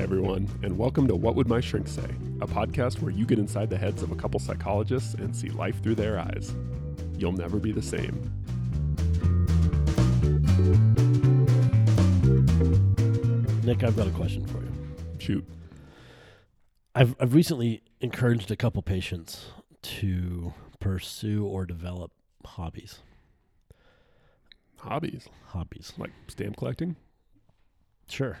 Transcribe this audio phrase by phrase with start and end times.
[0.00, 2.08] Hi, everyone, and welcome to What Would My Shrink Say,
[2.40, 5.82] a podcast where you get inside the heads of a couple psychologists and see life
[5.82, 6.54] through their eyes.
[7.18, 8.14] You'll never be the same.
[13.62, 14.72] Nick, I've got a question for you.
[15.18, 15.44] Shoot.
[16.94, 19.48] I've I've recently encouraged a couple patients
[19.82, 22.10] to pursue or develop
[22.46, 23.00] hobbies.
[24.78, 25.92] Hobbies, Hobbies.
[25.98, 26.96] like stamp collecting.
[28.08, 28.38] Sure.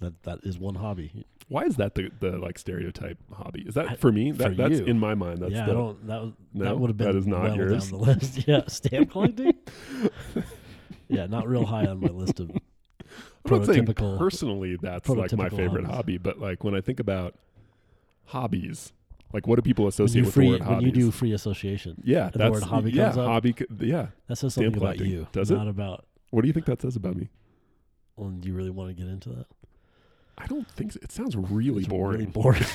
[0.00, 1.24] That that is one hobby.
[1.48, 3.62] Why is that the, the like stereotype hobby?
[3.66, 4.32] Is that I- for me?
[4.32, 4.84] for that's you.
[4.86, 5.38] in my mind.
[5.40, 7.42] That's yeah, the, I don't that was, No, that would have been that is not
[7.42, 7.90] well yours.
[7.90, 8.44] down the list.
[8.48, 9.54] yeah, stamp collecting?
[11.08, 13.86] yeah, not real high on my list of I'm not saying
[14.18, 15.94] personally that's like my favorite hobbies.
[15.96, 17.34] hobby, but like when I think about
[18.26, 18.92] hobbies,
[19.32, 20.86] like what do people associate with free the word when hobbies?
[20.86, 22.00] you do free association.
[22.04, 23.26] yeah, the word hobby yeah, comes up.
[23.26, 23.54] hobby.
[23.80, 25.26] Yeah, That says something about you.
[25.32, 25.56] Does it?
[25.56, 27.28] not about what do you think that says about me?
[28.16, 29.46] well, do you really want to get into that?
[30.38, 31.00] I don't think so.
[31.02, 32.18] it sounds really It's boring.
[32.20, 32.62] Really boring.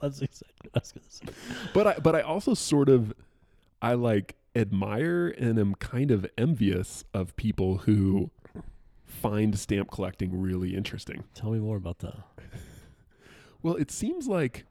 [0.00, 1.24] That's exactly what I was gonna say.
[1.72, 3.12] but I but I also sort of
[3.80, 8.30] I like admire and am kind of envious of people who
[9.06, 11.24] find stamp collecting really interesting.
[11.34, 12.16] Tell me more about that.
[13.62, 14.64] Well, it seems like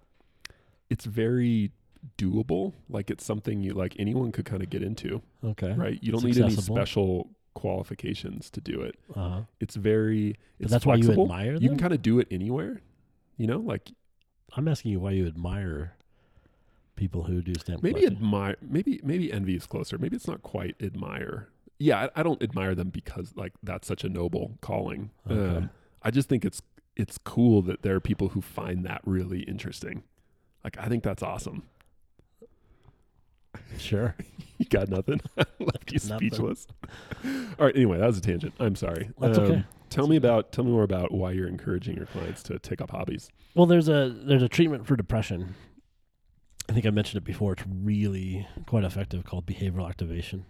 [0.90, 1.72] it's very
[2.18, 2.74] doable.
[2.90, 5.74] Like it's something you like anyone could kind of get into, Okay.
[5.74, 5.98] right?
[6.02, 6.78] You don't It's need accessible.
[6.78, 8.96] any special qualifications to do it.
[9.16, 9.42] Uh-huh.
[9.60, 11.24] It's very But it's that's why you flexible.
[11.26, 12.82] admire You can kind of do it anywhere.
[13.38, 13.92] You know, like
[14.56, 15.96] I'm asking you why you admire
[16.96, 18.18] people who do stamp maybe collecting.
[18.18, 21.48] admire maybe maybe envy is closer maybe it's not quite admire
[21.80, 25.58] yeah i, I don't admire them because like that's such a noble calling Okay.
[25.58, 25.70] um,
[26.04, 26.62] i just think it's
[26.96, 30.04] it's cool that there are people who find that really interesting
[30.64, 31.64] like i think that's awesome
[33.78, 34.16] Sure.
[34.58, 36.30] you got nothing left you Nothing.
[36.30, 36.68] speechless
[37.26, 39.64] all right anyway that was a tangent i'm sorry Um, That's okay.
[39.90, 42.92] tell me about tell me more about why you're encouraging your clients to take up
[42.92, 45.56] hobbies Well, there's a there's a treatment for depression.
[46.70, 47.54] I think I mentioned it before.
[47.54, 50.46] It's really quite effective called behavioral activation.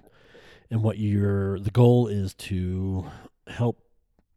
[0.69, 3.07] And what your the goal is to
[3.47, 3.79] help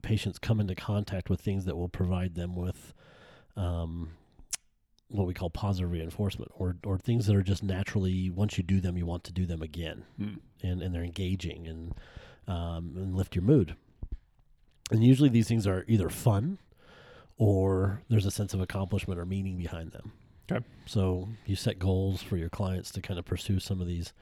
[0.03, 2.95] patients come into contact with things that will provide them with
[3.57, 4.11] um,
[5.09, 8.81] what we call positive reinforcement or or things that are just naturally once you do
[8.81, 10.34] them you want to do them again Hmm.
[10.62, 11.94] and, and they're engaging and
[12.49, 13.75] um, and lift your mood.
[14.91, 16.59] And usually these things are either fun
[17.39, 20.12] or there's a sense of accomplishment or meaning behind them.
[20.50, 20.65] Okay.
[20.87, 24.12] So you set goals for your clients to kind of pursue some of these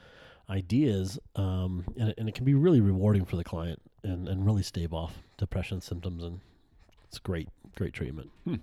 [0.48, 4.44] ideas, um, and, it, and it can be really rewarding for the client and, and
[4.46, 6.22] really stave off depression symptoms.
[6.24, 6.40] And
[7.08, 8.30] it's great, great treatment.
[8.44, 8.54] Hmm.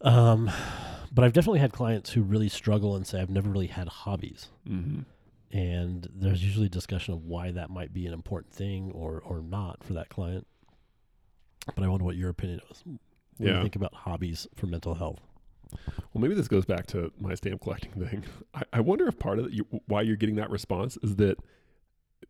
[0.00, 0.50] Um,
[1.12, 4.48] but I've definitely had clients who really struggle and say, I've never really had hobbies
[4.68, 5.00] mm-hmm.
[5.56, 9.82] and there's usually discussion of why that might be an important thing or or not
[9.82, 10.46] for that client.
[11.74, 12.82] But I wonder what your opinion is.
[12.84, 12.98] What
[13.38, 13.56] do Yeah.
[13.56, 15.20] you think about hobbies for mental health?
[16.12, 18.24] Well, maybe this goes back to my stamp collecting thing.
[18.54, 21.38] I, I wonder if part of it, you, why you're getting that response is that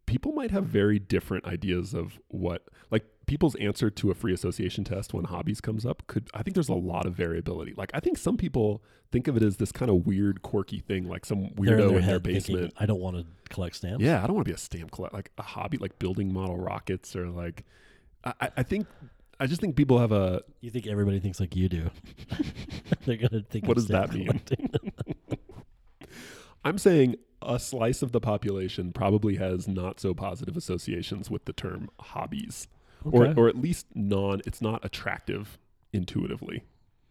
[0.07, 4.83] people might have very different ideas of what, like people's answer to a free association
[4.83, 6.05] test when hobbies comes up.
[6.09, 7.75] Could I think there's a lot of variability.
[7.77, 11.09] Like I think some people think of it as this kind of weird, quirky thing,
[11.09, 12.75] like some They're weirdo in their head thinking, basement.
[12.79, 14.03] I don't want to collect stamps.
[14.05, 16.57] Yeah, I don't want to be a stamp collector, like a hobby, like building model
[16.59, 17.65] rockets or like.
[18.25, 18.89] I, I- think
[19.41, 21.91] I just think people have a You think everybody thinks like you do?
[23.07, 23.67] They're gonna think.
[23.69, 24.41] What does that mean?
[26.65, 31.53] I'm saying a slice of the population probably has not so positive associations with the
[31.53, 32.67] term hobbies,
[33.07, 33.35] Okay.
[33.37, 34.41] or at least non.
[34.47, 35.59] It's not attractive
[35.93, 36.65] intuitively.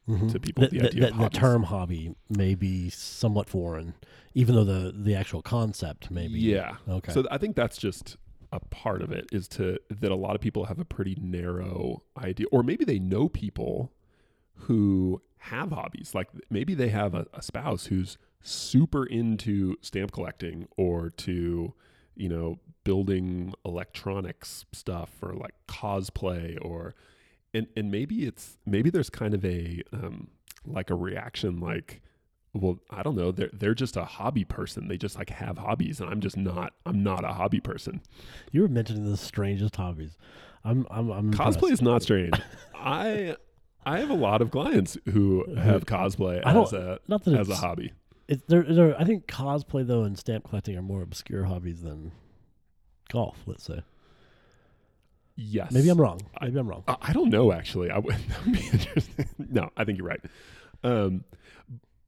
[0.07, 0.31] Mhm.
[0.31, 3.93] to people, the idea of the term hobby may be somewhat foreign,
[4.33, 6.39] even though the the actual concept may be.
[6.39, 6.77] Yeah.
[6.87, 7.11] Okay.
[7.11, 8.15] So th- I think that's just
[8.53, 12.03] a part of it is to that a lot of people have a pretty narrow
[12.17, 13.91] idea, or maybe they know people
[14.53, 16.15] who have hobbies.
[16.15, 21.73] Like maybe they have a, a spouse who's super into stamp collecting or to,
[22.17, 26.95] you know, building electronics stuff or like cosplay or
[27.53, 30.29] and and maybe it's maybe there's kind of a um
[30.65, 32.01] like a reaction like
[32.53, 34.87] well i don't know they're they're just a hobby person.
[34.87, 38.01] They just like have hobbies and i'm just not i'm not a hobby person.
[38.51, 40.17] You were mentioning the strangest hobbies.
[40.63, 42.39] I'm I'm, I'm cosplay is not strange.
[42.73, 43.35] I
[43.85, 47.49] i have a lot of clients who have cosplay I as a not that as
[47.49, 47.91] a hobby
[48.27, 52.11] It, there, there, I think cosplay though and stamp collecting are more obscure hobbies than
[53.09, 53.37] golf.
[53.45, 53.81] Let's say.
[55.35, 56.19] yes Maybe I'm wrong.
[56.41, 56.83] Maybe I'm wrong.
[56.87, 58.17] I, I don't know actually i would
[58.51, 60.21] be interesting no i think you're right
[60.83, 61.23] um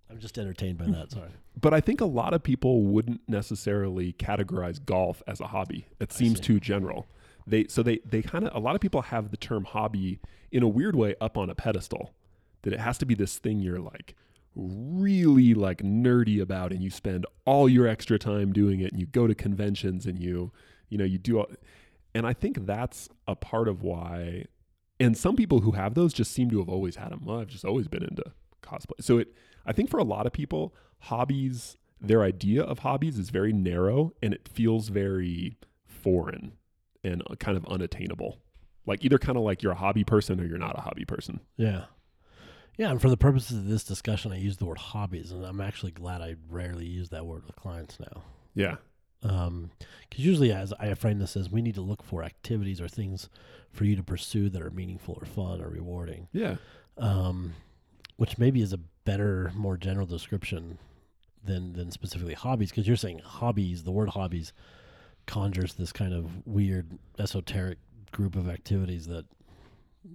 [0.10, 1.12] I'm just entertained by that.
[1.12, 1.30] Sorry.
[1.62, 5.86] but I think a lot of people wouldn't necessarily categorize golf as a hobby.
[6.00, 6.44] It seems see.
[6.46, 7.06] too general.
[7.46, 10.20] they so they they kind of a lot of people have the term hobby
[10.52, 12.12] in a weird way up on a pedestal
[12.64, 14.16] that it has to be this thing you're like
[14.56, 19.06] really like nerdy about and you spend all your extra time doing it and you
[19.06, 20.52] go to conventions and you
[20.90, 21.48] you know you do all,
[22.14, 24.46] and I think that's a part of why
[25.00, 27.22] and some people who have those just seem to have always had them.
[27.24, 28.24] Well, I've just always been into
[28.62, 29.02] cosplay.
[29.02, 29.34] So it
[29.66, 34.14] I think for a lot of people hobbies their idea of hobbies is very narrow
[34.22, 36.54] and it feels very foreign
[37.04, 38.40] and uh, kind of unattainable.
[38.86, 41.42] Like either kind of like you're a hobby person or you're not a hobby person.
[41.58, 41.86] Yeah.
[42.80, 45.60] Yeah, and for the purposes of this discussion, I use the word hobbies, and I'm
[45.60, 48.24] actually glad I rarely use that word with clients now.
[48.56, 48.78] Yeah.
[49.22, 49.72] Um,
[50.10, 53.28] because usually, as I frame this as, we need to look for activities or things
[53.74, 56.30] for you to pursue that are meaningful or fun or rewarding.
[56.32, 56.56] Yeah.
[56.98, 57.52] Um,
[58.16, 60.78] which maybe is a better, more general description
[61.44, 62.70] than than specifically hobbies.
[62.70, 64.54] Because you're saying hobbies, the word hobbies
[65.26, 67.80] conjures this kind of weird, esoteric
[68.14, 69.26] group of activities that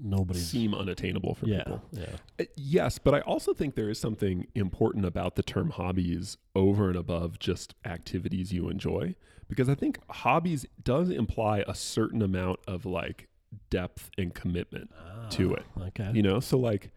[0.02, 1.82] nobody's Seem unattainable for yeah, people.
[1.92, 2.06] yeah.
[2.38, 6.88] Uh, Yes, but I also think there is something important about the term hobbies over
[6.88, 9.14] and above just activities you enjoy
[9.48, 13.28] because I think hobbies does imply a certain amount of like
[13.70, 14.90] depth and commitment
[15.30, 15.82] to Ah, it.
[15.88, 16.10] Okay.
[16.14, 16.90] You know, so like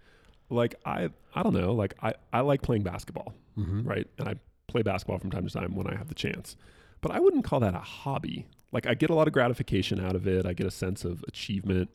[0.50, 3.84] like I I don't know, like I I like playing basketball, mm-hmm.
[3.88, 4.08] right?
[4.18, 4.36] And I
[4.68, 6.56] play basketball from time to time when I have the chance.
[7.02, 8.48] But I wouldn't call that a hobby.
[8.72, 10.46] Like I get a lot of gratification out of it.
[10.46, 11.90] I get a sense of achievement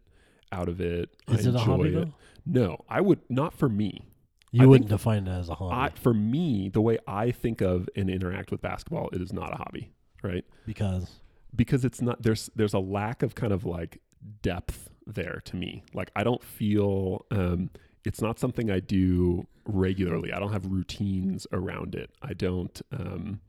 [0.53, 1.11] out of it.
[1.29, 1.95] Is I it a hobby it.
[1.95, 2.15] though?
[2.45, 4.07] No, I would not for me.
[4.51, 7.63] You I wouldn't define it as a hobby I, for me, the way I think
[7.63, 10.45] of and interact with basketball, it is not a hobby, right?
[10.67, 11.21] because
[11.57, 14.01] Because it's not there's there's a lack of kind of like
[14.43, 15.85] depth there to me.
[15.95, 17.71] Like I don't feel um,
[18.05, 20.33] it's not something I do regularly.
[20.33, 22.11] I don't have routines around it.
[22.21, 22.81] I don't.
[22.93, 23.41] Um,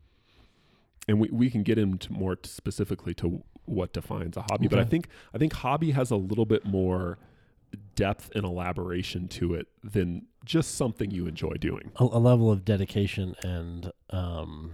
[1.07, 4.83] and we, we can get into more specifically to what defines a hobby, but I
[4.83, 7.18] think I think hobby has a little bit more
[7.95, 11.92] depth and elaboration to it than just something you enjoy doing.
[11.98, 14.74] a, a level of dedication and um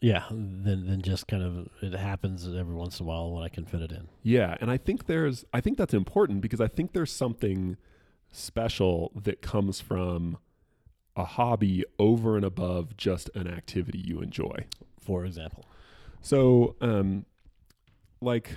[0.00, 3.48] yeah than than just kind of it happens every once in a while when I
[3.48, 4.08] can fit it in.
[4.22, 7.76] Yeah, and I think there's I think that's important because I think there's something
[8.30, 10.38] special that comes from
[11.14, 14.66] a hobby over and above just an activity you enjoy.
[15.00, 15.66] For example,
[16.22, 17.26] So, um
[18.20, 18.56] like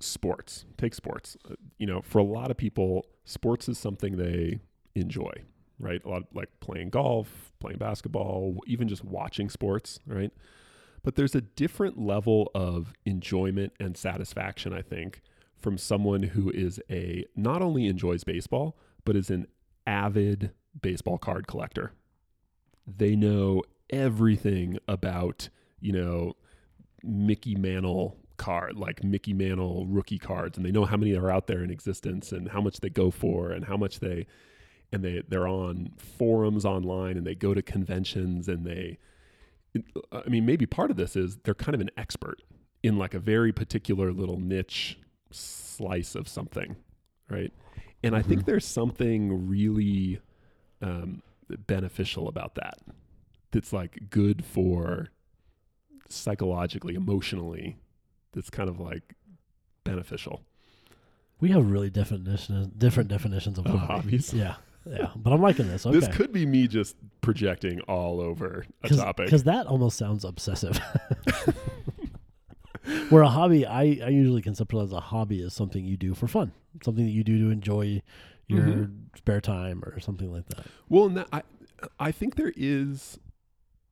[0.00, 1.36] sports, take sports.
[1.48, 4.58] Uh, You know, for a lot of people, sports is something they
[4.94, 5.32] enjoy,
[5.78, 6.04] right?
[6.04, 10.32] A lot of, like playing golf, playing basketball, even just watching sports, right?
[11.02, 15.22] But there's a different level of enjoyment and satisfaction, I think,
[15.56, 19.46] from someone who is a not only enjoys baseball, but is an
[19.86, 20.50] avid
[20.82, 21.92] baseball card collector.
[22.86, 25.48] They know everything about,
[25.80, 26.34] you know,
[27.06, 31.46] Mickey Mantle card, like Mickey Mantle rookie cards, and they know how many are out
[31.46, 34.26] there in existence and how much they go for and how much they
[34.92, 38.98] and they they're on forums online and they go to conventions and they
[40.12, 42.42] I mean maybe part of this is they're kind of an expert
[42.82, 44.98] in like a very particular little niche
[45.30, 46.76] slice of something,
[47.28, 47.52] right?
[48.02, 48.46] And I think Mhm.
[48.46, 50.20] there's something really
[50.82, 51.22] um,
[51.66, 52.78] beneficial about that.
[53.50, 55.08] That's like good for
[56.08, 57.76] psychologically, emotionally.
[58.32, 59.14] That's kind of like
[59.84, 60.42] beneficial.
[61.40, 63.78] we have really definitions different definitions of hobby.
[63.86, 64.32] hobbies.
[64.34, 65.10] Yeah, yeah.
[65.16, 65.86] But I'm liking this.
[65.86, 65.98] Okay.
[65.98, 69.26] This could be me just projecting all over a topic.
[69.26, 70.78] because that almost sounds obsessive.
[73.08, 76.52] Where a hobby, I, I usually conceptualize a hobby as something you do for fun,
[76.84, 78.00] something that you do to enjoy
[78.46, 78.92] your Mhm.
[79.16, 80.66] spare time or something like that.
[80.88, 81.42] Well, and that, I
[81.98, 83.18] I think there is,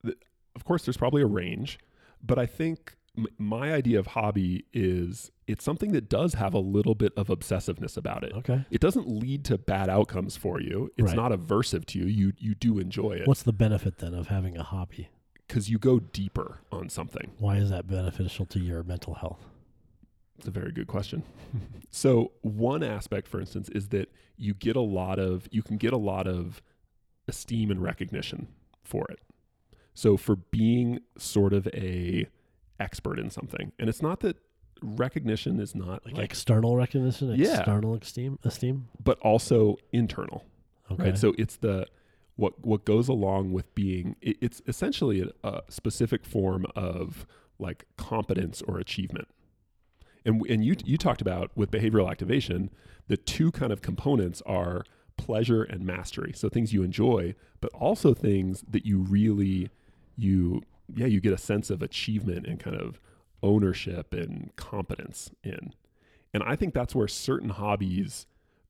[0.04, 1.78] of course, there's probably a range,
[2.24, 6.58] but I think m- my idea of hobby is it's something that does have a
[6.58, 8.32] little bit of obsessiveness about it.
[8.32, 8.64] Okay.
[8.70, 10.90] It doesn't lead to bad outcomes for you.
[10.96, 11.16] It's Right.
[11.16, 12.06] not aversive to you.
[12.06, 15.08] You you do enjoy it What's the benefit then of having a hobby?
[15.46, 17.32] because you go deeper on something.
[17.38, 19.44] Why is that beneficial to your mental health?
[20.38, 21.22] It's a very good question.
[21.90, 25.92] so one aspect, for instance, is that you get a lot of you can get
[25.92, 26.62] a lot of
[27.28, 28.48] esteem and recognition
[28.82, 29.18] for it.
[29.94, 32.26] So for being sort of a
[32.80, 34.36] expert in something, and it's not that
[34.82, 37.58] recognition is not Like, like, external recognition, Yeah.
[37.58, 38.88] external esteem, esteem.
[39.02, 40.44] but also internal,
[40.90, 41.04] Okay.
[41.04, 41.18] right?
[41.18, 41.86] So it's the
[42.36, 44.16] what what goes along with being.
[44.20, 47.26] It, it's essentially a, a specific form of
[47.60, 49.28] like competence or achievement.
[50.24, 52.70] And and you you talked about with behavioral activation,
[53.06, 54.84] the two kind of components are
[55.16, 56.32] pleasure and mastery.
[56.34, 59.70] So things you enjoy, but also things that you really
[60.16, 60.62] you
[60.94, 63.00] yeah, you get a sense of achievement and kind of
[63.42, 65.72] ownership and competence in.
[66.32, 68.26] And I think that's where certain hobbies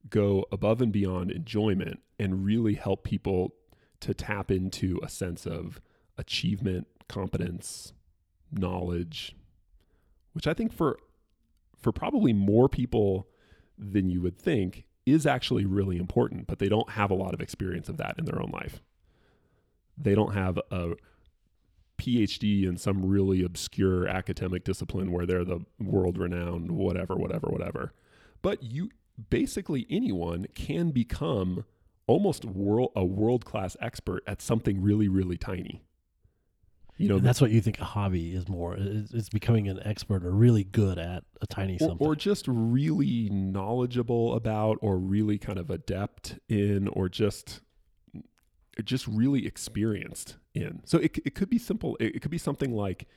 [0.09, 3.53] go above and beyond enjoyment and really help people
[4.01, 5.81] to tap into a sense of
[6.17, 7.93] achievement, competence,
[8.51, 9.35] knowledge,
[10.33, 10.97] which I think for
[11.77, 13.27] for probably more people
[13.77, 17.41] than you would think is actually really important, but they don't have a lot of
[17.41, 18.81] experience of that in their own life.
[19.97, 20.93] They don't have a
[21.97, 27.93] PhD in some really obscure academic discipline where they're the world renowned, whatever, whatever, whatever.
[28.41, 28.89] But you
[29.29, 31.65] basically anyone can become
[32.07, 35.83] almost world a world class expert at something really, really tiny.
[36.97, 38.75] You know, and that's what you think a hobby is more.
[38.77, 42.45] It's, it's becoming an expert or really good at a tiny or, something, or just
[42.47, 47.59] really knowledgeable about, or really kind of adept in, or just
[48.83, 50.81] just really experienced in.
[50.85, 51.95] So it, it could be simple.
[51.99, 53.07] It, it could be something like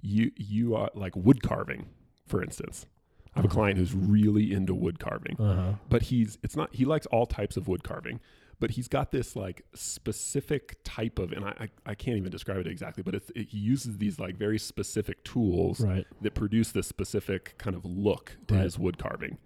[0.00, 1.88] you you are like wood carving,
[2.26, 2.86] for instance.
[3.34, 3.54] I have a uh-huh.
[3.54, 5.74] client who's really into wood carving, uh-huh.
[5.88, 8.20] but he's it's not he likes all types of wood carving,
[8.58, 12.58] but he's got this like specific type of and I I, I can't even describe
[12.58, 16.06] it exactly, but it, he uses these like very specific tools right.
[16.22, 18.64] that produce this specific kind of look to right.
[18.64, 19.38] his wood carving,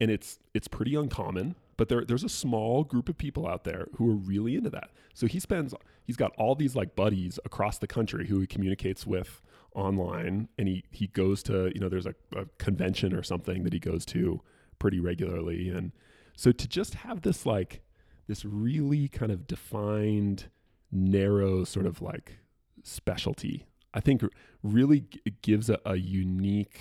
[0.00, 3.86] and it's it's pretty uncommon but there, there's a small group of people out there
[3.94, 4.90] who are really into that.
[5.14, 9.06] So he spends, he's got all these like buddies across the country who he communicates
[9.06, 9.40] with
[9.74, 13.72] online, and he he goes to, you know, there's a, a convention or something that
[13.72, 14.42] he goes to
[14.78, 15.92] pretty regularly, and
[16.36, 17.80] so to just have this like
[18.26, 20.50] this really kind of defined,
[20.92, 22.40] narrow sort of like
[22.82, 24.22] specialty, I think
[24.62, 25.06] really
[25.40, 26.78] gives a, a unique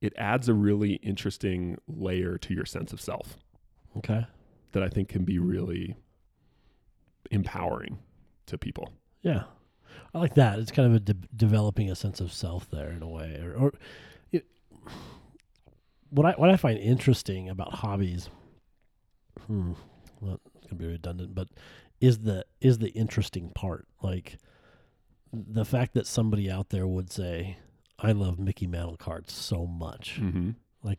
[0.00, 3.36] it adds a really interesting layer to your sense of self.
[3.98, 4.26] Okay.
[4.72, 5.96] That I think can be really
[7.30, 7.98] empowering
[8.46, 8.92] to people.
[9.22, 9.44] Yeah.
[10.14, 10.58] I like that.
[10.58, 13.54] It's kind of a de- developing a sense of self there in a way, or,
[13.54, 13.72] or
[14.30, 14.46] it,
[16.10, 18.28] what I what I find interesting about hobbies.
[19.46, 19.72] Hmm,
[20.20, 21.48] well, it's gonna be redundant, but
[22.00, 24.38] is the is the interesting part like
[25.32, 27.56] the fact that somebody out there would say,
[27.98, 30.50] "I love Mickey Mantle cards so much," mm-hmm.
[30.82, 30.98] like,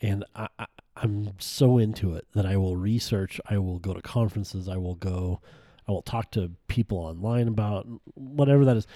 [0.00, 4.00] and I, I I'm so into it that I will research, I will go to
[4.00, 5.40] conferences, I will go,
[5.86, 8.86] I will talk to people online about whatever that is.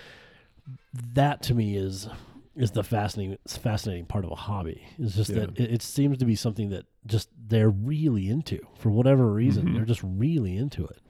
[1.14, 2.08] That to me is
[2.56, 4.82] is the fascinating fascinating part of a hobby.
[4.98, 5.40] It's just yeah.
[5.40, 9.66] that it, it, seems to be something that just they're really into for whatever reason.
[9.66, 9.74] Mm-hmm.
[9.74, 11.00] They're just really into it.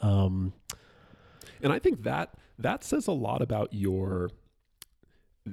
[0.00, 0.52] Um,
[1.62, 4.30] and I think that that says a lot about your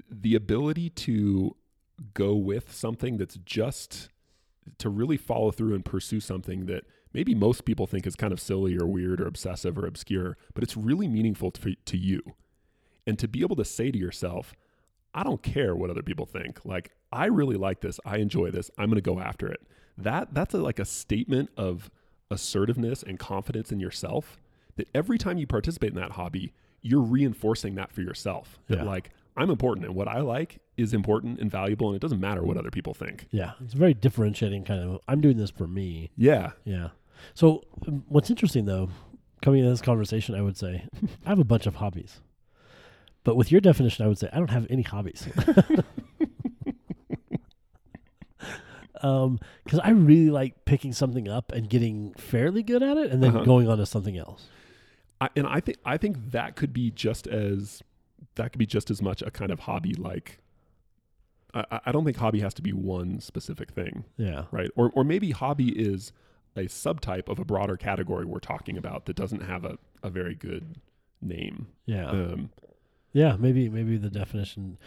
[0.09, 1.55] the ability to
[2.13, 4.09] go with something that's just
[4.77, 8.39] to really follow through and pursue something that maybe most people think is kind of
[8.39, 12.21] silly or weird or obsessive or obscure, but it's really meaningful to, to you.
[13.05, 14.53] And to be able to say to yourself,
[15.13, 16.65] I don't care what other people think.
[16.65, 17.99] Like, I really like this.
[18.05, 18.69] I enjoy this.
[18.77, 19.61] I'm going to go after it.
[19.97, 21.89] That that's a, like a statement of
[22.29, 24.37] assertiveness and confidence in yourself
[24.75, 28.59] that every time you participate in that hobby, you're reinforcing that for yourself.
[28.67, 32.19] That like I'm important and what I like is important and valuable and it doesn't
[32.19, 33.27] matter what other people think.
[33.31, 33.53] Yeah.
[33.63, 36.11] It's a very differentiating kind of I'm doing this for me.
[36.17, 36.51] Yeah.
[36.65, 36.89] Yeah.
[37.33, 38.89] So um, what's interesting though,
[39.41, 40.87] coming into this conversation, I would say
[41.25, 42.19] I have a bunch of hobbies.
[43.23, 45.27] But with your definition, I would say I don't have any hobbies.
[49.01, 53.21] um, because I really like picking something up and getting fairly good at it, and
[53.21, 53.43] then uh-huh.
[53.43, 54.47] going on to something else.
[55.19, 57.83] I, and I think I think that could be just as
[58.37, 60.39] that could be just as much a kind of hobby like
[61.53, 64.05] I, I don't think hobby has to be one specific thing.
[64.17, 64.45] Yeah.
[64.51, 64.69] Right.
[64.75, 66.11] Or or maybe hobby is
[66.55, 70.35] a subtype of a broader category we're talking about that doesn't have a, a very
[70.35, 70.77] good
[71.21, 71.67] name.
[71.85, 72.09] Yeah.
[72.09, 72.49] Um,
[73.13, 74.77] yeah, maybe maybe the definition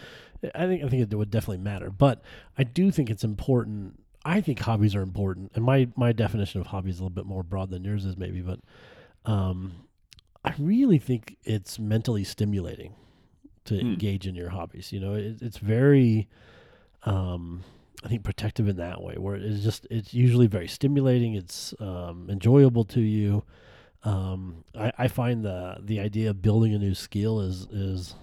[0.54, 1.90] I think I think it would definitely matter.
[1.90, 2.22] But
[2.56, 5.52] I do think it's important I think hobbies are important.
[5.54, 8.16] And my my definition of hobby is a little bit more broad than yours is
[8.16, 8.60] maybe, but
[9.24, 9.72] um
[10.44, 12.94] I really think it's mentally stimulating
[13.66, 13.80] to mm.
[13.80, 14.92] engage in your hobbies.
[14.92, 16.28] You know, it, it's very,
[17.04, 17.62] um,
[18.04, 21.34] I think, protective in that way, where it's just it's usually very stimulating.
[21.34, 23.44] It's um, enjoyable to you.
[24.02, 28.14] Um, I, I find the the idea of building a new skill is is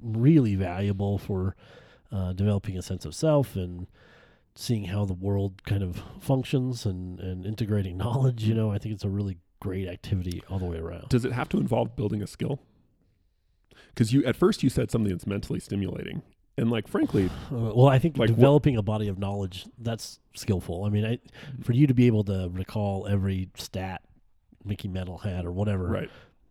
[0.00, 1.56] really valuable for
[2.12, 3.86] uh, developing a sense of self and
[4.54, 8.44] seeing how the world kind of functions and, and integrating knowledge.
[8.44, 11.08] You know, I think it's a really great activity all the way around.
[11.08, 12.60] Does it have to involve building a skill?
[13.94, 16.22] Because you at first you said something that's mentally stimulating,
[16.56, 20.18] and like frankly, uh, well, I think like developing what, a body of knowledge that's
[20.34, 20.84] skillful.
[20.84, 21.18] I mean, I,
[21.62, 24.02] for you to be able to recall every stat
[24.64, 26.10] Mickey Mantle had or whatever, right?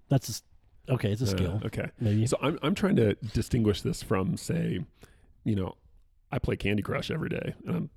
[0.10, 0.44] That's
[0.88, 1.62] Okay, it's a Uh, skill.
[1.66, 1.90] okay.
[2.00, 2.28] Maybe.
[2.28, 4.80] So I'm I'm trying to distinguish this from say,
[5.44, 5.76] you know,
[6.32, 7.90] I play Candy Crush every day, and I'm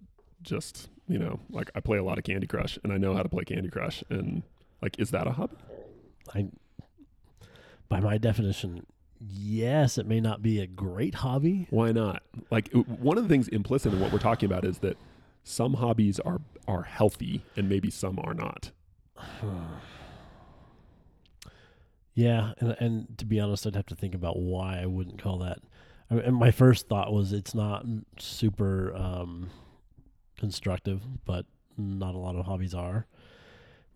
[0.43, 3.23] just you know like I play a lot of Candy Crush, and I know how
[3.23, 4.43] to play Candy Crush, and
[4.81, 5.57] like is that a hobby?
[6.35, 6.47] I,
[7.91, 8.87] by my definition,
[9.21, 11.67] yes, it may not be a great hobby.
[11.71, 12.23] Why not?
[12.51, 14.97] Like one of the things implicit in what we're talking about is that
[15.45, 18.71] some hobbies are are healthy, and maybe some are not.
[22.15, 25.39] Yeah, and and to be honest, I'd have to think about why I wouldn't call
[25.39, 25.61] that.
[26.11, 27.87] I mean, and my first thought was it's not
[28.19, 29.51] super um,
[30.37, 31.47] constructive, but
[31.77, 33.07] not a lot of hobbies are.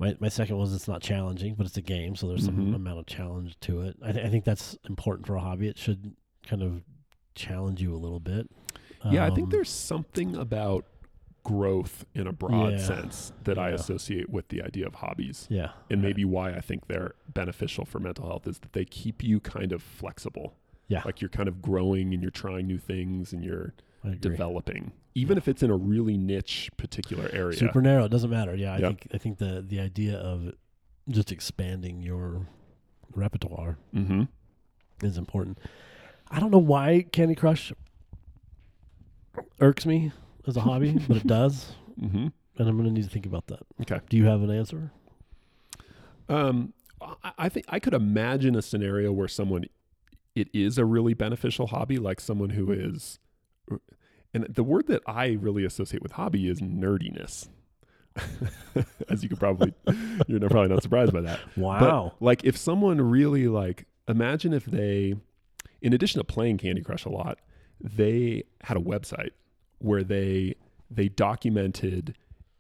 [0.03, 2.99] My my second was it's not challenging, but it's a game, so there's some amount
[2.99, 3.97] of challenge to it.
[4.03, 5.69] I, th- I think that's important for a hobby.
[5.69, 6.17] It should
[6.47, 6.83] kind of
[7.37, 8.51] challenge you a little bit.
[9.09, 10.87] Yeah, I think Um, there's something about
[11.45, 12.79] growth in a broad Yeah.
[12.79, 15.47] sense that I associate with the idea of hobbies.
[15.51, 18.85] yeah, And I- maybe why I think they're beneficial for mental health is that they
[18.85, 20.55] keep you kind of flexible.
[20.89, 21.03] Yeah.
[21.05, 23.73] Like you're kind of growing and you're trying new things and you're
[24.21, 24.93] developing.
[25.15, 27.57] Even if it's in a really niche particular area.
[27.59, 28.05] super narrow.
[28.05, 28.55] It doesn't matter.
[28.57, 30.53] Yeah, I think I think the the idea of
[31.11, 32.47] just expanding your
[33.15, 34.23] repertoire Mm-hmm.
[35.05, 35.59] is important.
[36.31, 37.73] I don't know why Candy Crush
[39.61, 40.13] irks me
[40.47, 42.29] as a hobby, but it does, Mm-hmm.
[42.59, 43.61] and I'm going to need to think about that.
[43.83, 44.01] Okay.
[44.09, 44.91] Do you have an answer?
[46.29, 49.67] Um, I, I think I could imagine a scenario where someone,
[50.35, 53.19] it is a really beneficial hobby, like someone who is,
[54.35, 57.49] and the word that I really associate with hobby is nerdiness.
[59.09, 59.73] As you could probably,
[60.27, 61.41] you're probably not surprised by that.
[61.57, 62.13] Wow.
[62.19, 65.15] But like, if someone really like, imagine if they,
[65.81, 67.39] in addition to playing Candy Crush a lot,
[67.81, 69.31] they had a website
[69.79, 70.55] where they
[70.91, 72.15] they documented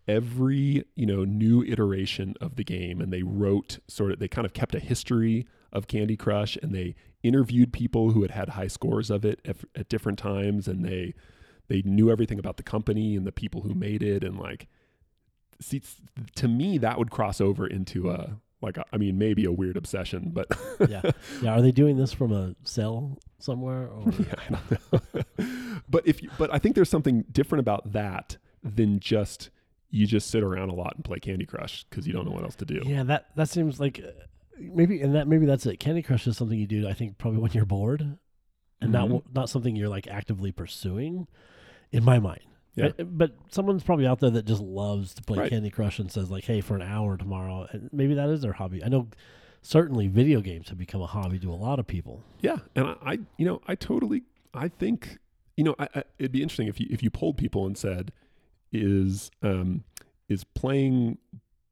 [0.08, 4.44] every you know new iteration of the game and they wrote sort of they kind
[4.44, 8.66] of kept a history of Candy Crush and they interviewed people who had had high
[8.66, 11.14] scores of it at, at different times and they
[11.68, 14.68] they knew everything about the company and the people who made it and like
[15.60, 15.80] see
[16.34, 19.76] to me that would cross over into a like a, I mean maybe a weird
[19.76, 20.46] obsession but
[20.88, 21.02] yeah.
[21.40, 21.52] Yeah.
[21.52, 23.88] Are they doing this from a cell somewhere?
[23.88, 24.04] Or?
[24.18, 25.14] yeah, I don't
[25.48, 25.80] know.
[25.88, 29.50] but if you, but I think there's something different about that than just
[29.90, 32.44] you just sit around a lot and play Candy Crush because you don't know what
[32.44, 32.80] else to do.
[32.84, 33.02] yeah.
[33.02, 34.10] That that seems like uh,
[34.58, 35.78] maybe, and that maybe that's it.
[35.78, 36.88] Candy Crush is something you do.
[36.88, 38.16] I think probably when you're bored,
[38.80, 39.22] and not Mhm.
[39.34, 41.26] not something you're like actively pursuing.
[41.92, 42.40] In my mind.
[42.74, 42.90] Yeah.
[42.98, 45.50] Uh, But someone's probably out there that just loves to play Right.
[45.50, 48.54] Candy Crush and says like, "Hey, for an hour tomorrow," and maybe that is their
[48.54, 48.82] hobby.
[48.82, 49.08] I know
[49.60, 52.24] certainly video games have become a hobby to a lot of people.
[52.40, 54.22] Yeah, and I, I you know, I totally,
[54.54, 55.18] I think,
[55.56, 58.10] you know, I, I, it'd be interesting if you if you polled people and said,
[58.72, 59.84] is um
[60.28, 61.18] is playing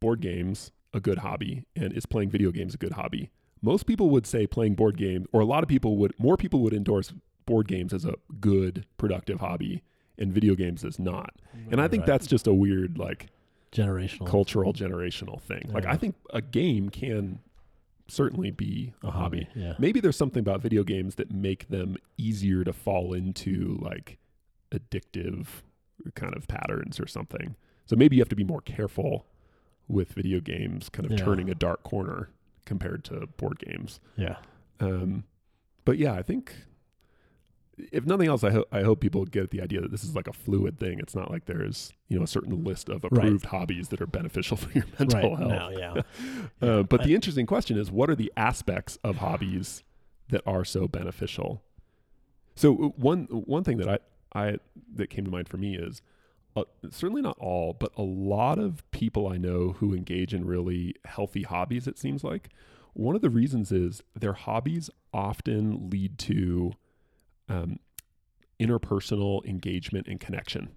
[0.00, 3.30] board games a good hobby and is playing video games a good hobby?
[3.62, 6.60] Most people would say playing board games, or a lot of people would, more people
[6.60, 7.12] would endorse
[7.46, 9.82] board games as a good, productive hobby,
[10.20, 11.34] and video games is not.
[11.70, 12.06] And I think Right.
[12.08, 13.28] that's just a weird, like,
[13.72, 14.26] generational.
[14.26, 15.70] cultural generational thing.
[15.72, 17.38] Like, I think a game can
[18.08, 19.46] certainly be a, hobby.
[19.54, 19.74] Yeah.
[19.78, 24.18] Maybe there's something about video games that make them easier to fall into like
[24.72, 25.46] addictive
[26.14, 27.54] kind of patterns or something.
[27.86, 29.26] So maybe you have to be more careful
[29.86, 31.24] with video games kind of Yeah.
[31.24, 32.30] turning a dark corner
[32.64, 34.00] compared to board games.
[34.16, 34.38] Yeah.
[34.80, 35.22] Um,
[35.84, 36.52] but yeah, I think
[37.92, 40.26] if nothing else, I, ho- I hope people get the idea that this is like
[40.28, 40.98] a fluid thing.
[40.98, 43.12] It's not like there's you know a certain list of Right.
[43.12, 45.38] approved hobbies that are beneficial for your mental right.
[45.38, 45.50] health.
[45.50, 46.02] Now, yeah.
[46.60, 49.82] Uh, but I- the interesting question is, what are the aspects of hobbies
[50.28, 51.62] that are so beneficial?
[52.56, 53.98] So uh, one one thing that I
[54.34, 54.56] I
[54.94, 56.02] that came to mind for me is
[56.56, 60.94] uh, certainly not all, but a lot of people I know who engage in really
[61.04, 61.86] healthy hobbies.
[61.86, 62.48] It seems like
[62.92, 66.72] one of the reasons is their hobbies often lead to
[67.50, 67.78] um,
[68.58, 70.70] interpersonal engagement and connection.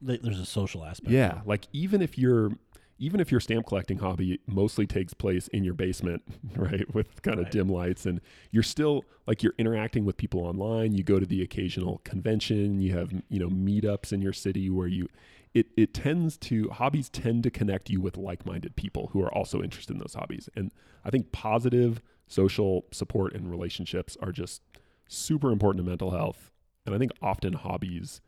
[0.00, 1.10] There's a social aspect.
[1.10, 2.52] Yeah, like even if your
[2.98, 6.22] even if your stamp collecting hobby mostly takes place in your basement,
[6.56, 7.52] right, with kind of Right.
[7.52, 10.92] dim lights, and you're still like you're interacting with people online.
[10.92, 12.80] You go to the occasional convention.
[12.80, 15.08] You have you know meetups in your city where you.
[15.52, 19.60] It, it tends to hobbies tend to connect you with like-minded people who are also
[19.60, 20.70] interested in those hobbies and
[21.04, 24.62] i think positive social support and relationships are just
[25.12, 26.52] super important to mental health
[26.86, 28.20] and i think often hobbies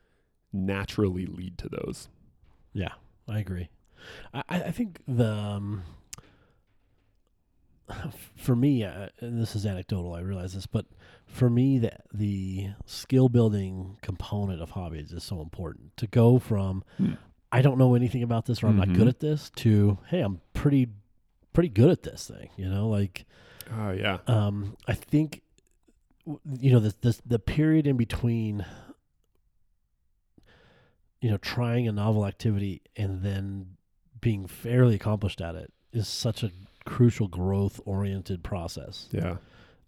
[0.53, 2.09] naturally lead to those
[2.75, 2.93] Yeah,
[3.29, 3.69] I agree.
[4.35, 5.83] I, I think the um,
[8.37, 10.15] for me, uh, and this is anecdotal.
[10.15, 10.87] I realize this, but
[11.27, 15.97] for me, the the skill building component of hobbies is so important.
[15.99, 17.13] To go from Hmm.
[17.55, 18.95] I don't know anything about this or I'm not Mhm.
[18.95, 20.89] good at this to hey, I'm pretty
[21.53, 22.49] pretty good at this thing.
[22.57, 23.27] You know, like
[23.71, 24.19] Oh yeah.
[24.27, 25.42] Um, I think
[26.61, 28.65] you know the the the period in between
[31.21, 33.77] you know trying a novel activity and then
[34.21, 36.51] being fairly accomplished at it is such a
[36.85, 39.09] crucial growth oriented process.
[39.13, 39.37] Yeah.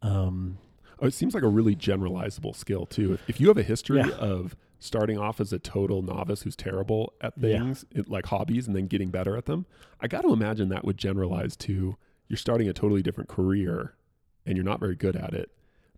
[0.03, 0.59] Um,
[1.01, 3.15] Oh, it seems like a really generalizable skill too.
[3.15, 4.11] If, if you have a history Yeah.
[4.11, 7.59] of starting off as a total novice who's terrible at Yeah.
[7.59, 9.67] things it, like hobbies and then getting better at them,
[10.01, 11.97] I got to imagine that would generalize to
[12.29, 13.95] you're starting a totally different career
[14.47, 15.51] and you're not very good at it.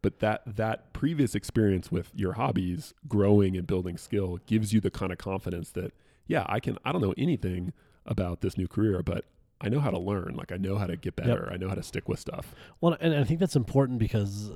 [0.07, 4.89] But that that previous experience with your hobbies, growing and building skill, gives you the
[4.89, 5.93] kind of confidence that
[6.29, 6.79] yeah, I can.
[6.85, 7.73] I don't know anything
[8.07, 9.25] about this new career, but
[9.61, 10.37] I know how to learn.
[10.37, 11.49] Like I know how to get better.
[11.53, 12.55] I know how to stick with stuff.
[12.81, 14.53] Well, and I think that's important because,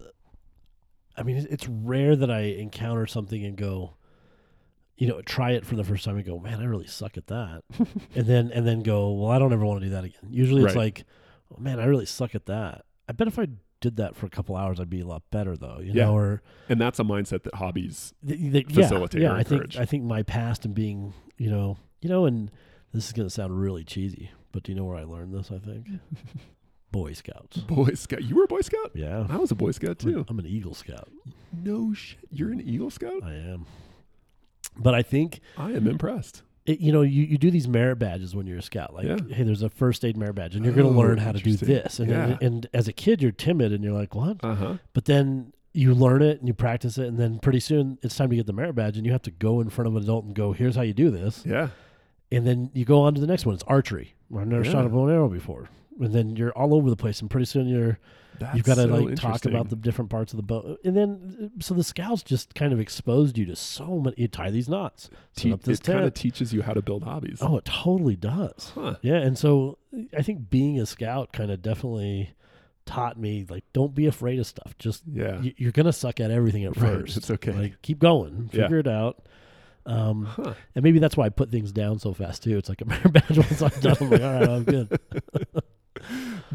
[1.17, 3.97] I mean, it's rare that I encounter something and go,
[4.99, 7.27] you know, try it for the first time and go, man, I really suck at
[7.27, 7.65] that,
[8.15, 10.29] and then and then go, well, I don't ever want to do that again.
[10.31, 10.95] Usually, it's Right.
[10.95, 11.05] like,
[11.53, 12.85] oh, man, I really suck at that.
[13.09, 13.49] I bet if I
[13.81, 15.79] did that for a couple hours, I'd be a lot better, though.
[15.81, 16.05] You Yeah.
[16.07, 19.33] know, or And that's a mindset that hobbies th- th- Facilitate yeah.
[19.33, 19.77] or I think.
[19.77, 22.51] I think my past and being, you know, you know, and
[22.93, 25.51] this is gonna sound really cheesy, but do you know where I learned this?
[25.51, 25.87] I think
[26.93, 27.59] Boy Scouts.
[27.59, 28.23] Boy Scout.
[28.25, 28.91] You were a Boy Scout?
[28.95, 30.25] Yeah, I was a Boy Scout too.
[30.29, 31.09] I'm an Eagle Scout.
[31.53, 32.19] No shit.
[32.31, 33.23] You're an Eagle Scout?
[33.23, 33.67] I am.
[34.77, 36.43] But I think I am impressed.
[36.67, 38.95] It, you know you, you do these merit badges when you're a scout.
[38.95, 39.17] Like, Yeah.
[39.35, 41.39] hey, there's a first aid merit badge, and you're going to Oh, learn how to
[41.39, 41.99] do this.
[41.99, 42.25] And, Yeah.
[42.25, 44.39] and and as a kid, you're timid, and you're like, what?
[44.43, 44.77] Uh huh.
[44.93, 48.29] But then you learn it and you practice it, and then pretty soon it's time
[48.31, 50.25] to get the merit badge, and you have to go in front of an adult
[50.25, 51.45] and go, here's how you do this.
[51.47, 51.69] Yeah.
[52.33, 53.55] And then you go on to the next one.
[53.55, 54.15] It's archery.
[54.37, 55.69] I've never shot a bow and arrow before.
[56.01, 57.99] And then you're all over the place, and pretty soon you're
[58.41, 60.97] That's you've got to so like talk about the different parts of the boat, And
[60.97, 64.17] then so the scouts just kind of exposed you to so many.
[64.19, 66.83] You tie these knots, set Te- up this it kind of teaches you how to
[66.83, 67.39] build hobbies.
[67.41, 68.73] Oh, it totally does.
[68.75, 68.97] Huh.
[69.03, 69.79] Yeah, and so
[70.17, 72.35] I think being a scout kind of definitely
[72.87, 74.75] taught me like don't be afraid of stuff.
[74.79, 75.39] Just Yeah.
[75.41, 77.17] y- you're gonna suck at everything at Right, first.
[77.19, 77.53] it's okay.
[77.53, 78.63] Like keep going, Yeah.
[78.65, 79.25] figure it out.
[79.87, 80.55] Um, Huh.
[80.75, 82.57] and maybe that's why I put things down so fast too.
[82.59, 83.97] It's like a merit badge once I'm done.
[84.01, 84.99] I'm like, all right, I'm good.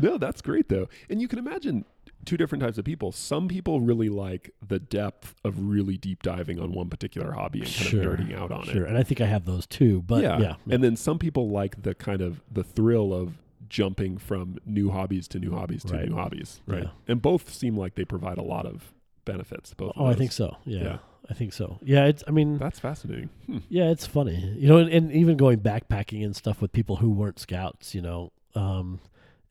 [0.02, 0.88] No, that's great though.
[1.10, 1.86] And you can imagine
[2.26, 3.12] two different types of people.
[3.12, 7.68] Some people really like the depth of really deep diving on one particular hobby and
[7.68, 8.76] kind Sure, of nerding out on Sure, it.
[8.78, 8.86] Sure.
[8.86, 10.02] And I think I have those too.
[10.02, 13.34] But yeah, yeah, And then some people like the kind of the thrill of
[13.70, 16.10] jumping from new hobbies to new hobbies to Right.
[16.10, 16.62] new hobbies.
[16.68, 16.84] Right.
[16.84, 16.90] Yeah.
[17.08, 18.94] And both seem like they provide a lot of
[19.26, 19.74] benefits.
[19.74, 19.94] Both.
[19.96, 20.58] Oh, I think so.
[20.66, 20.98] Yeah, Yeah.
[21.30, 21.80] I think so.
[21.84, 22.24] Yeah, it's.
[22.28, 23.30] I mean, That's fascinating.
[23.48, 23.58] Hmm.
[23.68, 24.36] yeah, it's funny.
[24.60, 27.96] You know, and, and even going backpacking and stuff with people who weren't scouts.
[27.96, 29.00] You know, um,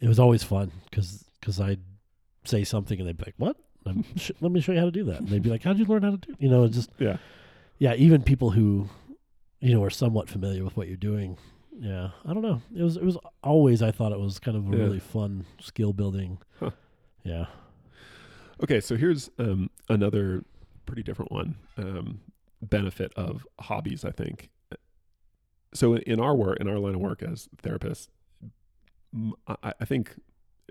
[0.01, 1.81] it was always fun because because I'd
[2.45, 3.57] say something and they'd be like, "What?
[4.17, 5.85] Sh- let me show you how to do that." And they'd be like, "How'd you
[5.85, 6.37] learn how to do?" It?
[6.41, 7.17] You know, it's just Yeah.
[7.79, 7.95] yeah.
[7.95, 8.89] Even people who,
[9.61, 11.37] you know, are somewhat familiar with what you're doing.
[11.77, 12.63] Yeah, I don't know.
[12.75, 14.83] It was it was always I thought it was kind of a Yeah.
[14.85, 16.39] really fun skill building.
[16.61, 16.71] Huh.
[17.25, 17.47] Yeah.
[18.63, 20.45] Okay, so here's um, another
[20.87, 22.21] pretty different one um,
[22.63, 24.05] benefit of hobbies.
[24.05, 24.51] I think.
[25.75, 28.07] So in our work, in our line of work as therapists,
[29.47, 30.15] I, I think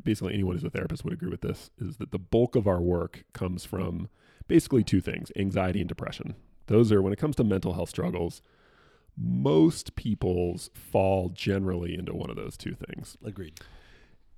[0.04, 2.82] basically anyone who's a therapist would agree with this: is that the bulk of our
[2.82, 4.10] work comes from
[4.48, 6.36] basically two things: anxiety and depression.
[6.68, 8.42] Those are when it comes to mental health struggles.
[9.16, 13.18] Most people's fall generally into one of those two things.
[13.24, 13.60] Agreed.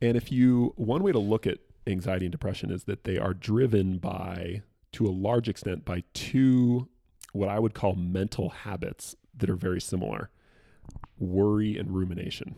[0.02, 3.34] And if you, one way to look at anxiety and depression is that they are
[3.34, 6.90] driven by, to a large extent, by two,
[7.32, 10.30] what I would call mental habits that are very similar
[11.18, 12.56] worry and rumination.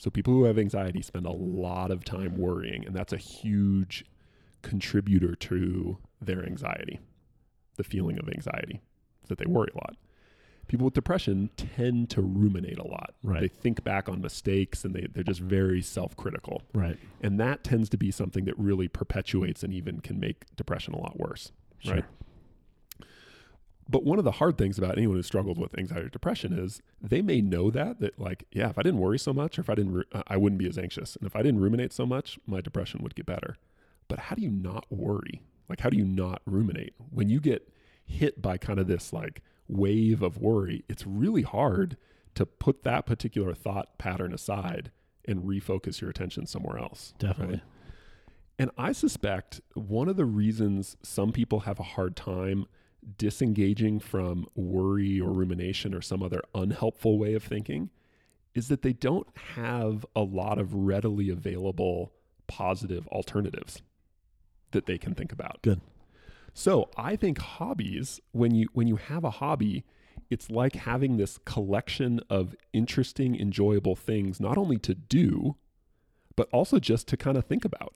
[0.00, 4.04] So people who have anxiety spend a lot of time worrying, and that's a huge
[4.62, 7.00] contributor to their anxiety,
[7.76, 8.80] the feeling of anxiety,
[9.28, 9.96] that they worry a lot.
[10.68, 13.14] People with depression tend to ruminate a lot.
[13.22, 13.40] Right.
[13.42, 16.62] They think back on mistakes and they, they're just very self critical.
[16.72, 16.96] Right.
[17.20, 20.98] And that tends to be something that really perpetuates and even can make depression a
[20.98, 21.52] lot worse.
[21.80, 21.96] Sure.
[21.96, 22.04] Right.
[23.90, 26.80] But one of the hard things about anyone who struggles with anxiety or depression is
[27.02, 29.70] they may know that that like yeah if I didn't worry so much or if
[29.70, 32.06] I didn't ru- uh, I wouldn't be as anxious and if I didn't ruminate so
[32.06, 33.56] much my depression would get better.
[34.06, 35.42] But how do you not worry?
[35.68, 37.72] Like how do you not ruminate when you get
[38.04, 40.84] hit by kind of this like wave of worry?
[40.88, 41.96] It's really hard
[42.36, 44.92] to put that particular thought pattern aside
[45.26, 47.12] and refocus your attention somewhere else.
[47.18, 47.54] Definitely.
[47.56, 47.62] right?
[48.58, 52.66] And I suspect one of the reasons some people have a hard time
[53.16, 57.90] disengaging from worry or rumination or some other unhelpful way of thinking
[58.54, 62.12] is that they don't have a lot of readily available
[62.46, 63.82] positive alternatives
[64.72, 65.62] that they can think about.
[65.62, 65.80] Good.
[66.52, 69.84] So, I think hobbies when you when you have a hobby,
[70.30, 75.56] it's like having this collection of interesting enjoyable things not only to do
[76.36, 77.94] but also just to kind of think about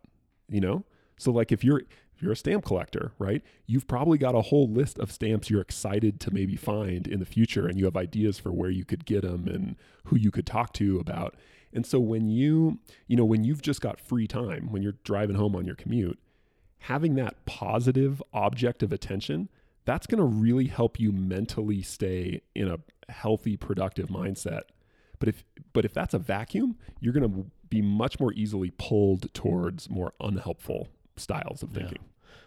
[0.48, 0.84] you know?
[1.16, 1.82] So like if you're
[2.14, 3.42] if you're a stamp collector, right?
[3.66, 7.26] You've probably got a whole list of stamps you're excited to maybe find in the
[7.26, 10.46] future and you have ideas for where you could get them and who you could
[10.46, 11.34] talk to about.
[11.72, 15.34] And so when you, you know, when you've just got free time, when you're driving
[15.34, 16.20] home on your commute,
[16.78, 19.48] having that positive object of attention,
[19.84, 22.78] that's going to really help you mentally stay in a
[23.10, 24.62] healthy productive mindset.
[25.18, 29.32] But if but if that's a vacuum, you're going to be much more easily pulled
[29.34, 31.80] towards more unhelpful styles of Yeah.
[31.80, 32.04] thinking.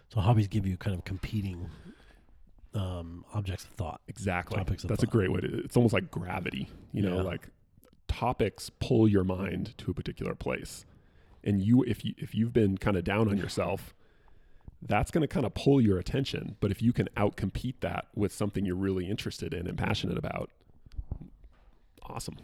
[0.08, 1.70] So hobbies give you kind of competing
[2.74, 4.00] um, objects of thought.
[4.08, 4.56] Exactly.
[4.58, 5.58] Topics That's a great way to.
[5.64, 6.68] It's almost like gravity.
[6.92, 7.22] You know, Yeah.
[7.22, 7.48] like
[8.06, 10.84] topics pull your mind to a particular place,
[11.44, 13.94] and you if you if you've been kind of down on yourself,
[14.82, 16.56] that's going to kind of pull your attention.
[16.60, 20.50] But if you can outcompete that with something you're really interested in and passionate about,
[22.02, 22.36] awesome.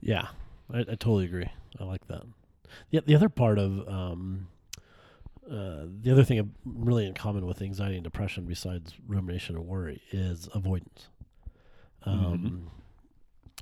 [0.00, 0.28] Yeah,
[0.72, 1.50] I, I totally agree.
[1.78, 2.22] I like that.
[2.90, 4.48] The, the other part of um,
[5.50, 10.00] uh, the other thing really in common with anxiety and depression, besides rumination and worry,
[10.12, 11.08] is avoidance.
[12.04, 12.70] Um,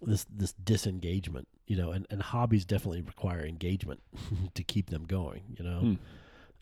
[0.03, 4.01] This this disengagement, you know, and, and hobbies definitely require engagement
[4.55, 5.81] to keep them going, you know.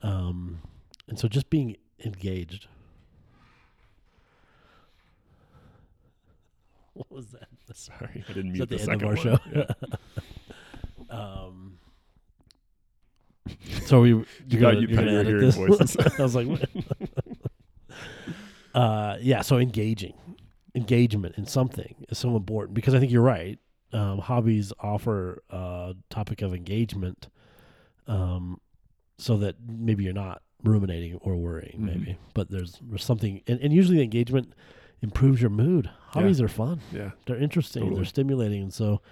[0.02, 0.08] Hmm.
[0.08, 0.62] Um,
[1.08, 2.68] and so just being engaged.
[6.94, 7.48] What was that?
[7.74, 9.22] Sorry, I didn't mute the, the, end of second our one.
[9.22, 9.38] show?
[11.10, 11.14] Yeah.
[11.18, 11.78] um,
[13.84, 14.26] so we you
[14.60, 15.96] got- you got your hearing voices.
[16.18, 16.48] I was like,
[18.74, 19.42] uh, yeah.
[19.42, 20.14] So engaging,
[20.74, 23.58] engagement in something is so important because I think you're right.
[23.92, 27.28] Um, hobbies offer a topic of engagement,
[28.08, 28.60] um,
[29.18, 31.84] so that maybe you're not ruminating or worrying, Mhm.
[31.84, 34.52] maybe, but there's there's something, and, and usually the engagement
[35.02, 35.88] improves your mood.
[36.08, 37.10] Hobbies are fun yeah.
[37.26, 37.96] they're interesting Totally.
[38.00, 39.02] they're stimulating and so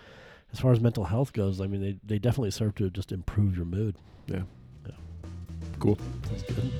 [0.55, 3.57] as far as mental health goes i mean they, they definitely serve to just improve
[3.57, 3.97] your mood
[4.29, 4.43] Yeah.
[4.87, 4.93] yeah
[5.81, 5.99] Cool.
[6.31, 6.71] that's good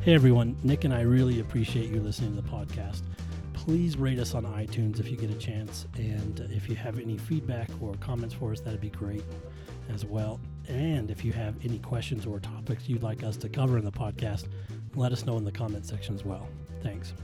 [0.00, 3.00] Hey everyone, Nick and I really appreciate you listening to the podcast.
[3.54, 5.86] Please rate us on iTunes if you get a chance.
[5.96, 9.24] And if you have any feedback or comments for us, that'd be great
[9.90, 10.40] as well.
[10.68, 13.90] And if you have any questions or topics you'd like us to cover in the
[13.92, 14.48] podcast,
[14.94, 16.46] let us know in the comment section as well.
[16.82, 17.14] Thanks.